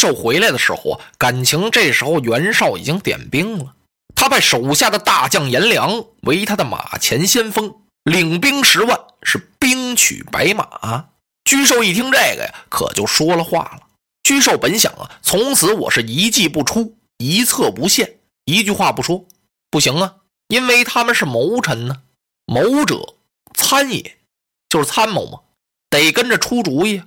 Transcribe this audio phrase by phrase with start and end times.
[0.00, 3.74] 寿回来的时候，感情这时候袁绍已经点兵了。
[4.14, 7.74] 他派手下的大将颜良为他的马前先锋，
[8.04, 11.08] 领兵十万，是兵取白马啊。
[11.44, 13.82] 居寿一听这个呀，可就说了话了。
[14.22, 19.26] 居寿本想啊，从此我是一计不出，一策不献，一句话不说，
[19.70, 20.14] 不行啊，
[20.48, 22.02] 因为他们是谋臣呢。
[22.46, 23.14] 谋者
[23.54, 24.16] 参也，
[24.68, 25.40] 就是参谋嘛，
[25.88, 27.02] 得跟着出主意，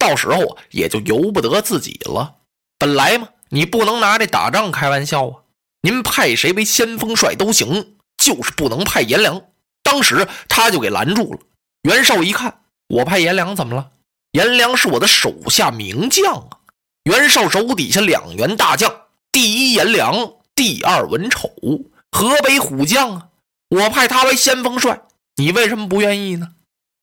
[0.00, 2.36] 到时候也就由不得自己了。
[2.78, 5.34] 本来嘛，你不能拿这打仗开玩笑啊。
[5.82, 9.42] 您派谁为先锋帅都行，就是不能派颜良。
[9.82, 11.40] 当时他就给拦住了。
[11.82, 13.90] 袁绍一看，我派颜良怎么了？
[14.32, 16.58] 颜良是我的手下名将啊！
[17.04, 18.94] 袁绍手底下两员大将，
[19.32, 21.50] 第一颜良，第二文丑，
[22.10, 23.28] 河北虎将啊！
[23.70, 25.02] 我派他为先锋帅，
[25.36, 26.48] 你为什么不愿意呢？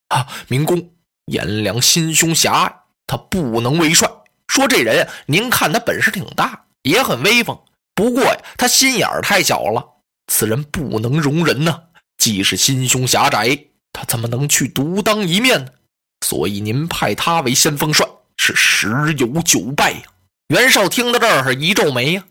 [0.10, 0.92] 啊，明公，
[1.26, 2.76] 颜良心胸狭隘，
[3.08, 4.08] 他不能为帅。
[4.48, 7.58] 说这人，您看他本事挺大，也很威风。
[7.96, 9.84] 不过呀，他心眼儿太小了，
[10.28, 11.82] 此人不能容人呐。
[12.18, 13.58] 既是心胸狭窄，
[13.94, 15.72] 他怎么能去独当一面呢？
[16.26, 20.02] 所以您派他为先锋帅是十有九败呀。
[20.48, 22.24] 袁绍听到这儿一皱眉呀，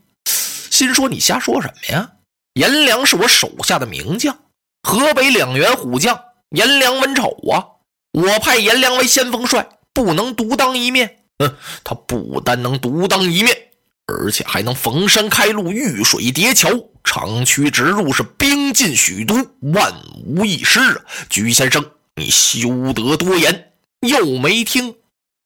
[0.71, 2.13] 心说你瞎说什么呀？
[2.55, 4.37] 颜良是我手下的名将，
[4.83, 6.19] 河北两员虎将，
[6.51, 7.65] 颜良、文丑啊。
[8.13, 11.20] 我派颜良为先锋帅，不能独当一面。
[11.39, 13.56] 嗯，他不单能独当一面。
[14.05, 16.69] 而且还能逢山开路，遇水叠桥，
[17.02, 19.34] 长驱直入，是兵进许都，
[19.72, 19.92] 万
[20.27, 21.05] 无一失啊！
[21.30, 21.83] 居先生，
[22.14, 23.72] 你休得多言。
[24.06, 24.94] 又没听，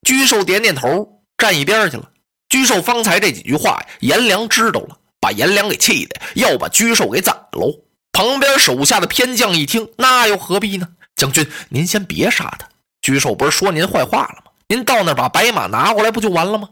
[0.03, 2.11] 居寿点点头，站一边去了。
[2.49, 7.73] 居寿方才这几句话，颜良知道了，把颜良给气的要把居寿给宰喽。
[8.13, 10.89] 旁边手下的偏将一听，那又何必呢？
[11.15, 12.69] 将军，您先别杀他。
[13.03, 14.51] 居寿不是说您坏话了吗？
[14.69, 16.69] 您到那把白马拿过来，不就完了吗？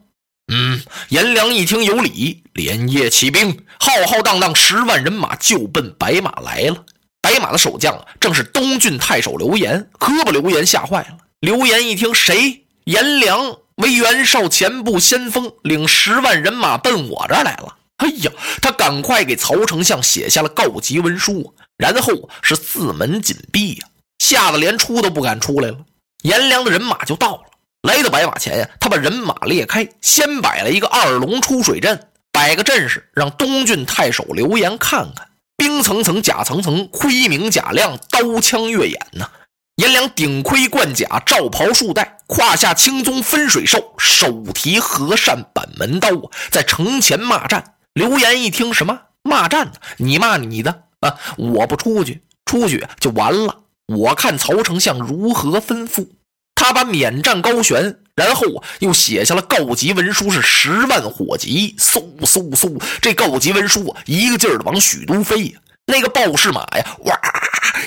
[0.52, 6.84] 嗯，颜良一听有理，连夜起兵，浩浩荡荡十万人马就奔白马来了。
[7.20, 11.18] 白马的守将啊，正是东郡太守刘岩，可把刘岩吓坏了。
[11.40, 12.64] 刘岩一听，谁？
[12.84, 17.76] 颜良为袁绍前部先锋，领十万人马奔我这儿来了。
[17.96, 18.30] 哎呀，
[18.62, 23.88] 他赶快给曹丞相写下了告急文书，然后是四门紧闭呀，
[24.20, 25.78] 吓得连出都不敢出来了。
[26.22, 27.42] 颜良的人马就到了。
[27.82, 35.28] 来到白马前呀，他把人马列开，先摆了一个二龙出水阵，摆个阵势，让东郡太守刘岩看看。
[35.56, 39.28] 兵层层，甲层层，盔明甲亮，刀枪越眼呐。
[39.76, 46.10] 颜良顶盔贯甲，罩袍束带，胯下青鬃分水兽，手提和善板门刀，
[46.50, 47.74] 在城前骂战。
[47.92, 49.72] 刘岩一听，什么骂战呢？
[49.98, 51.16] 你骂你的啊！
[51.36, 53.60] 我不出去，出去就完了。
[53.88, 56.06] 我看曹丞相如何吩咐。
[56.54, 65.60] 他把免战高悬，然后，又写下了告急文书，是十万火急，嗖嗖嗖，这告急文书啊，一个劲儿的往许都飞呀。
[65.86, 67.18] 那个报事马呀，哇，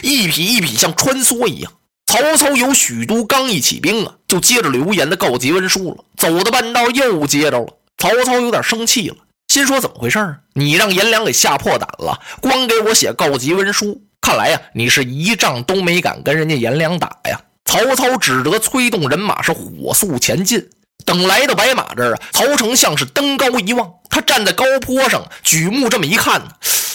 [0.01, 1.71] 一匹一匹像穿梭一样。
[2.07, 6.05] 曹操由许都刚一起兵啊，就接着刘岩的告急文书了。
[6.17, 9.17] 走到半道又接着了，曹操有点生气了，
[9.49, 10.37] 心说怎么回事啊？
[10.53, 17.41] 你让颜良给吓破胆了，光给我写告急文书，看来呀，你是一仗都没敢跟人家颜良打呀。
[17.65, 20.69] 曹操只得催动人马，是火速前进。
[21.03, 26.51] 等来到白马这儿啊，曹丞相是登高一望，他站在高坡上，举目这么一看呢，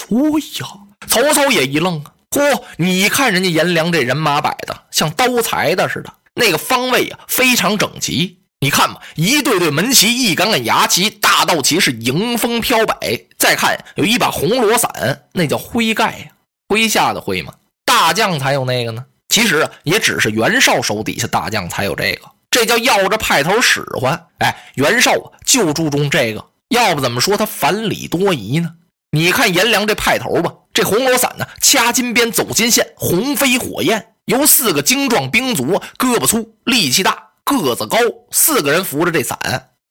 [0.09, 0.66] 哦呀！
[1.09, 2.62] 曹操也一愣啊，嚯！
[2.76, 8.38] 你看人家颜良这人马摆的像刀裁的似的，那个方位啊非常整齐。
[8.60, 12.97] 你看嘛，一对对门旗，一杆杆牙旗，大道旗是迎风飘摆。
[13.36, 16.26] 再看有一把红罗伞，那叫灰盖呀，
[16.69, 17.54] 麾下的麾嘛，
[17.84, 19.04] 大将才有那个呢。
[19.28, 24.27] 其实啊，也只是袁绍手底下大将才有这个，这叫要着派头使唤。
[24.39, 28.74] 哎，袁绍啊，就注重这个，要不怎么说他反礼多疑呢？
[29.10, 37.98] 你看颜良这派头吧，这红罗伞呢，掐金边走金线，红飞火焰，由四个精壮兵卒，胳膊粗，力气大，个子高，
[38.30, 39.39] 四个人扶着这伞，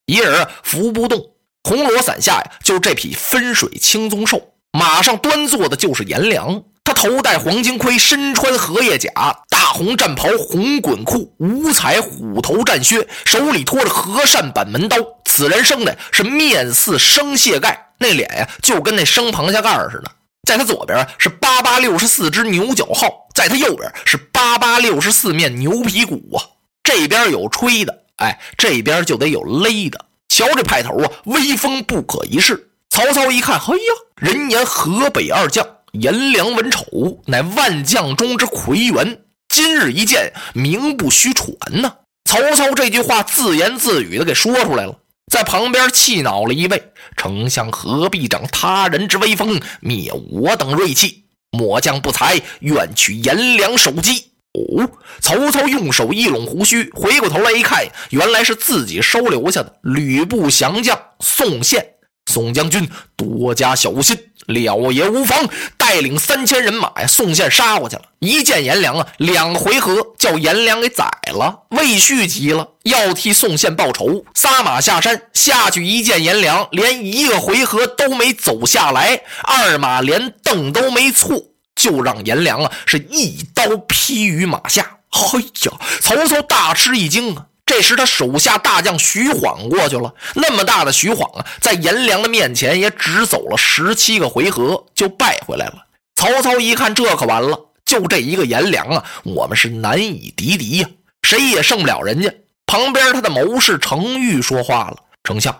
[0.06, 1.32] 一人扶不动。
[1.64, 6.62] 红罗伞下呀，就这匹分水青鬃兽，马上端坐的就是颜良。
[6.84, 9.10] 他头戴黄金盔，身穿荷叶甲，
[9.50, 14.98] 大红战袍，红滚裤，五彩虎头战靴，手里托着和善板门刀。
[15.24, 20.12] 此人生的是面似生蟹盖，那脸呀就跟那生螃蟹盖似的。
[20.44, 26.44] 在他左边是八八六十四只牛角号，在他右边是八八六十四面牛皮鼓啊。
[26.84, 30.06] 这边有吹的，哎，这边就得有勒的。
[30.30, 32.70] 瞧这派头啊，威风不可一世。
[32.92, 35.66] 曹操一看，嘿呀，人言河北二将。
[35.92, 41.94] 颜良、文丑乃万将中之魁元，今日一见，名不虚传呐。
[42.26, 45.00] 曹操这句话自言自语的给说出来了。
[45.32, 51.24] 在旁边气恼了一位丞相，何必长他人之威风，灭我等锐气？
[51.52, 54.32] 末将不才，愿取颜良首级。
[54.52, 54.90] 哦，
[55.22, 61.86] 曹操用手一拢胡须，回过头来一看，原来是自己收留下的吕布降将宋宪。
[62.26, 64.18] 宋将军多加小心，
[64.48, 65.48] 了也无妨。
[65.78, 68.02] 带领三千人马呀，宋宪杀过去了。
[68.20, 71.62] 一见颜良啊，两回合叫颜良给宰了。
[71.70, 75.22] 魏续急了，要替宋宪报仇，撒马下山。
[75.34, 81.40] 下去一见颜良，连一个回合都没走下来，二马连蹬都没错，
[81.76, 84.98] 就让颜良啊是一刀劈于马下。
[85.12, 85.72] 哎呀，
[86.02, 87.46] 曹操大吃一惊啊！
[87.66, 90.14] 这时，他手下大将徐晃过去了。
[90.36, 95.86] 那么大的徐晃啊，在颜良的面前也只走了十七个回合就败回来了。
[96.16, 100.90] 曹操一看，这可完了，就这一个颜良啊，我们是难以敌敌呀，
[101.24, 102.32] 谁也胜不了人家。
[102.68, 105.56] 旁边他的谋士程昱说话了：“丞相，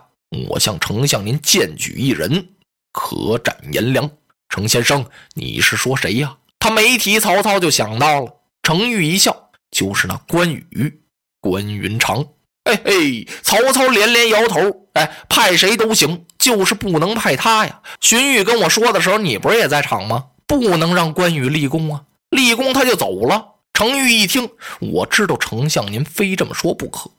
[0.48, 2.50] 我向丞相您荐举一人，
[2.92, 4.10] 可斩颜良。”
[4.50, 6.38] 程先生，你是说谁呀？
[6.60, 8.32] 他没提曹操，就想到了。
[8.64, 11.02] 程昱一笑：“就是那关羽。”
[11.46, 12.26] 关云长，
[12.64, 17.84] 嘿嘿，曹操连连摇头，哎，派谁都行，就是不能派他呀。
[18.02, 20.30] 荀彧跟我说的时候，你不是也在场吗？
[20.48, 23.58] 不能让关羽立功啊，立功他就走了。
[23.74, 24.50] 程昱一听，
[24.80, 27.12] 我知道丞相您非这么说不可，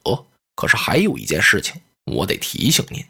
[0.56, 3.04] 可是还有一件事情，我得提醒您。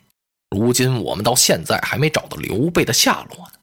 [0.51, 3.55] 如今我们到现在还没找到刘备的下落呢。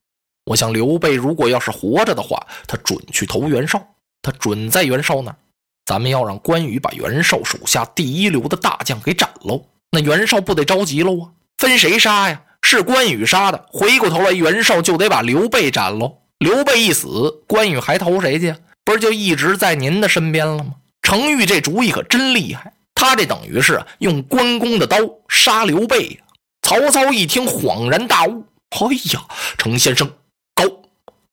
[0.45, 3.85] 我想刘备如果要是活着的话，他准去投袁绍，
[4.23, 5.35] 他准在袁绍那。
[5.85, 11.29] 咱们要让关羽把袁绍手下第一流的大将给斩喽，那袁绍不得着急喽啊？
[11.57, 12.41] 分谁杀呀？
[12.61, 16.19] 是关羽杀的，回过头来袁绍就得把刘备斩喽。
[16.39, 18.55] 刘备一死，关羽还投谁去？
[18.85, 20.75] 不是就一直在您的身边了吗？
[21.01, 24.97] 程昱这主意可真厉害，他这等于是用关公的刀
[25.27, 26.17] 杀刘备呀！
[26.61, 29.25] 曹操一听恍然大悟，哎呀，
[29.57, 30.09] 程先生
[30.55, 30.63] 高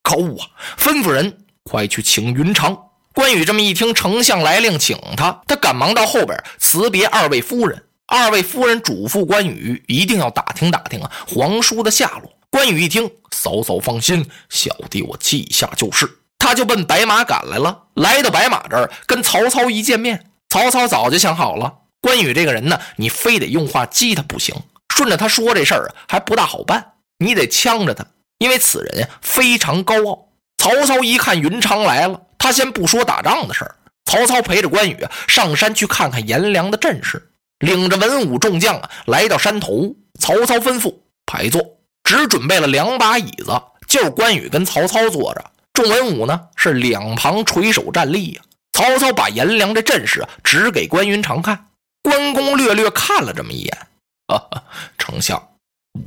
[0.02, 0.50] 高啊！
[0.76, 2.76] 吩咐人快去请云长。
[3.20, 7.84] 关羽这么一听，丞相来令，请他，他赶忙到后边辞别二位夫人。
[8.06, 12.32] 二位夫人嘱咐关羽一定要打听打听啊皇叔的下落。
[12.48, 16.10] 关羽一听，嫂嫂放心，小弟我记下就是。
[16.38, 17.82] 他就奔白马赶来了。
[17.92, 21.70] 来到白马这儿，跟曹操一见面，曹操早就想好了，
[22.00, 24.54] 关羽这个人呢，你非得用话激他不行。
[24.88, 28.02] 顺着他说这事儿啊，还不大好办，你得呛着他，
[28.38, 30.28] 因为此人呀非常高傲。
[30.56, 32.18] 曹操一看云长来了。
[32.40, 33.76] 他先不说打仗的事儿，
[34.06, 39.94] 曹操陪着关羽上山去看看颜良的阵势，领着文武众将啊来到山头。
[40.18, 40.94] 曹操吩咐
[41.24, 41.62] 排坐，
[42.04, 48.42] 只准备了两把椅子，就是关羽跟曹操坐着，众文武呢是两旁垂手站立呀。
[48.72, 51.66] 曹操把颜良这阵势指给关云长看，
[52.02, 53.78] 关公略略看了这么一眼，
[54.26, 54.40] 啊，
[54.98, 55.42] 丞相，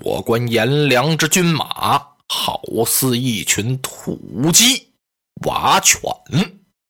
[0.02, 4.93] 我观颜良之军马好似一群土鸡。
[5.46, 6.00] 瓦犬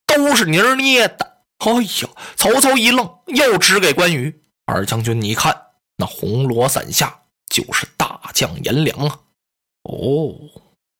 [0.06, 1.34] 都是泥捏的。
[1.60, 2.10] 哎呀！
[2.36, 5.56] 曹操一愣，又指给关羽：“二将军，你看
[5.96, 9.20] 那红罗伞下就是大将颜良啊！”
[9.84, 10.36] 哦，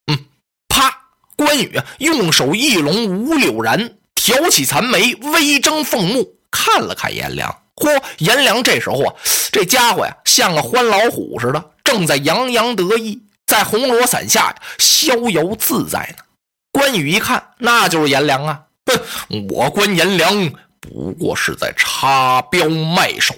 [0.06, 0.24] 嗯，
[0.68, 1.08] 啪！
[1.36, 7.54] 关羽用手一拢五柳髯，挑起残眉，微睁凤目，看了看颜良。
[7.76, 8.02] 嚯！
[8.18, 9.14] 颜良这时候啊，
[9.52, 16.24] 这家伙呀，像个欢老虎似的，正在洋洋得意，在红罗伞下，逍遥自在呢。
[16.74, 18.60] 关羽一看，那就是颜良啊！
[18.86, 20.50] 哼，我关颜良
[20.80, 23.32] 不过是在插标卖首。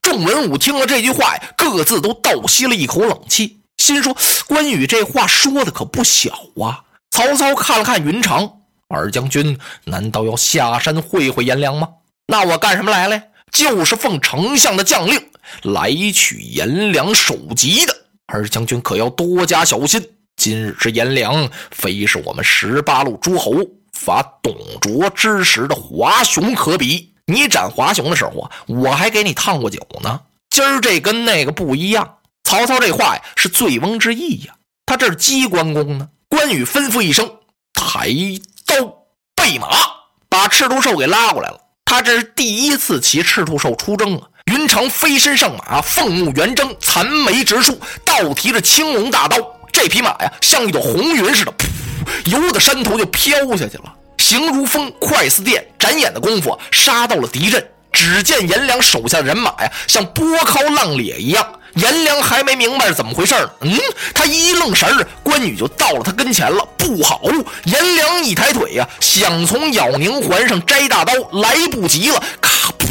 [0.00, 4.16] 众文武听了这句话，各自都倒吸了一口冷气，心说：
[4.48, 6.32] 关羽这话说的可不小
[6.62, 6.82] 啊！
[7.10, 8.50] 曹操看了看云长，
[8.88, 11.86] 二将军难道要下山会会颜良吗？
[12.28, 13.22] 那我干什么来了？
[13.52, 15.20] 就是奉丞相的将令
[15.64, 17.94] 来取颜良首级的。
[18.26, 20.02] 二将军可要多加小心。
[20.40, 23.52] 今日之颜良，非是我们十八路诸侯
[23.92, 27.12] 伐董卓之时的华雄可比。
[27.26, 30.18] 你斩华雄的时候啊，我还给你烫过酒呢。
[30.48, 32.16] 今儿这跟那个不一样。
[32.42, 34.54] 曹操这话呀，是醉翁之意呀。
[34.86, 36.08] 他这是激关公呢。
[36.26, 37.30] 关羽吩咐一声
[37.74, 38.08] ：“抬
[38.64, 38.76] 刀
[39.36, 39.68] 备马，
[40.30, 44.26] 把赤兔兽给拉过来了。”他这是第一次骑赤兔兽出征啊。
[44.46, 49.36] 云长飞身上马，凤目圆睁，残眉直竖，倒提着青龙大刀。
[49.72, 51.66] 这匹马呀，像一朵红云似的，噗，
[52.30, 57.66] 由着山头就飘下去了，形如风，快似电，眨眼的功夫杀到了敌阵。
[57.92, 61.46] 只见颜良手下的人马呀，像波涛浪裂一样。
[61.74, 63.78] 颜良还没明白是怎么回事呢，嗯，
[64.12, 66.66] 他一愣神儿，关羽就到了他跟前了。
[66.76, 67.20] 不好！
[67.64, 72.86] 颜良一抬腿呀，想从咬宁环上摘大刀，来不及了，咔，噗，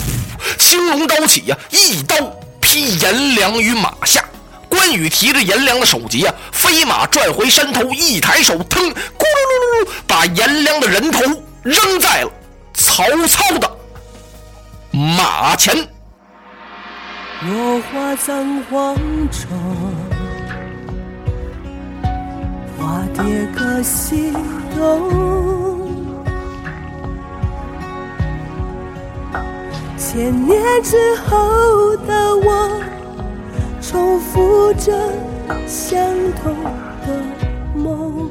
[0.58, 2.16] 青龙刀起呀，一刀。
[2.62, 4.24] 劈颜良于马下。
[4.70, 11.22] 关羽提着颜良的首级啊，飞马转回山头，一抬手，腾，咕噜噜噜，把颜良的人头
[11.64, 12.32] 扔在了
[12.74, 13.70] 曹操的
[14.92, 15.76] 马前。
[17.42, 18.96] 落花葬黄
[19.32, 19.50] 冢，
[22.78, 24.34] 花蝶各西
[24.76, 25.90] 东。
[29.98, 32.82] 千年之后的我，
[33.90, 34.94] 重复着
[35.66, 36.00] 相
[36.34, 36.54] 同
[37.08, 37.24] 的
[37.74, 38.30] 梦。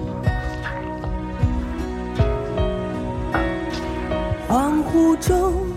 [4.48, 5.67] 恍惚中。